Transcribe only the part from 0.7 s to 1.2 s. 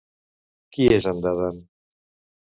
Qui és en